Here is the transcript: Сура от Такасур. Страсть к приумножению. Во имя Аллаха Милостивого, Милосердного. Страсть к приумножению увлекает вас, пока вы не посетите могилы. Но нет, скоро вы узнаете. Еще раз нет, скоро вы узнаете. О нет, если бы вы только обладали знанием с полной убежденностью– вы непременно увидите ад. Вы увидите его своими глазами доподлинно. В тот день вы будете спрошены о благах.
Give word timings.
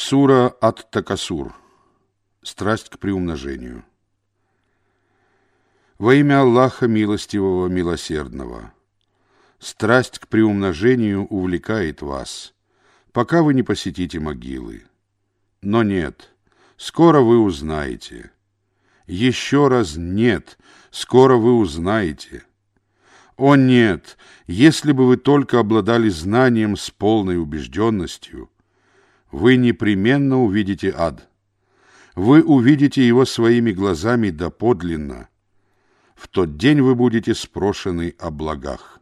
Сура 0.00 0.46
от 0.60 0.92
Такасур. 0.92 1.56
Страсть 2.44 2.88
к 2.88 3.00
приумножению. 3.00 3.84
Во 5.98 6.14
имя 6.14 6.42
Аллаха 6.42 6.86
Милостивого, 6.86 7.66
Милосердного. 7.66 8.72
Страсть 9.58 10.20
к 10.20 10.28
приумножению 10.28 11.26
увлекает 11.26 12.00
вас, 12.00 12.54
пока 13.10 13.42
вы 13.42 13.54
не 13.54 13.64
посетите 13.64 14.20
могилы. 14.20 14.84
Но 15.62 15.82
нет, 15.82 16.32
скоро 16.76 17.20
вы 17.20 17.40
узнаете. 17.40 18.30
Еще 19.08 19.66
раз 19.66 19.96
нет, 19.96 20.58
скоро 20.92 21.38
вы 21.38 21.56
узнаете. 21.56 22.44
О 23.36 23.56
нет, 23.56 24.16
если 24.46 24.92
бы 24.92 25.08
вы 25.08 25.16
только 25.16 25.58
обладали 25.58 26.08
знанием 26.08 26.76
с 26.76 26.88
полной 26.88 27.36
убежденностью– 27.36 28.48
вы 29.30 29.56
непременно 29.56 30.42
увидите 30.42 30.92
ад. 30.96 31.28
Вы 32.14 32.42
увидите 32.42 33.06
его 33.06 33.24
своими 33.24 33.72
глазами 33.72 34.30
доподлинно. 34.30 35.28
В 36.14 36.28
тот 36.28 36.56
день 36.56 36.80
вы 36.80 36.94
будете 36.94 37.34
спрошены 37.34 38.14
о 38.18 38.30
благах. 38.30 38.97